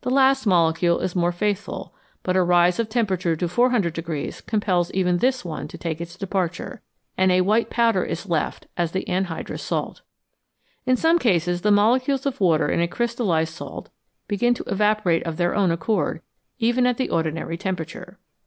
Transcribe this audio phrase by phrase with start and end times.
[0.00, 5.18] The last molecule is more faithful, but a rise of temperature to 400 compels even
[5.18, 6.80] this one to take its departure,
[7.18, 10.00] and a white powder is left as the anhydrous salt.
[10.86, 13.90] In some cases the molecules of water in a crystallised salt
[14.26, 16.22] begin to evaporate of their own accord
[16.58, 18.18] even at the ordinary temperature.